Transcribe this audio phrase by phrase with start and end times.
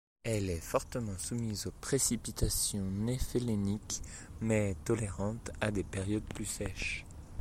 [0.23, 4.01] Elle est fortement soumise aux précipitations néphéléniques
[4.41, 7.05] mais tolérante à des périodes plus sèches.